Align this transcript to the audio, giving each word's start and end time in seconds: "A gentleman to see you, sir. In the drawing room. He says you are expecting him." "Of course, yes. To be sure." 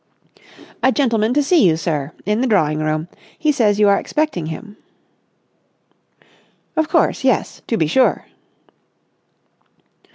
"A 0.81 0.91
gentleman 0.91 1.31
to 1.35 1.43
see 1.43 1.63
you, 1.63 1.77
sir. 1.77 2.11
In 2.25 2.41
the 2.41 2.47
drawing 2.47 2.79
room. 2.79 3.07
He 3.37 3.51
says 3.51 3.79
you 3.79 3.87
are 3.87 3.99
expecting 3.99 4.47
him." 4.47 4.75
"Of 6.75 6.89
course, 6.89 7.23
yes. 7.23 7.61
To 7.67 7.77
be 7.77 7.85
sure." 7.85 8.25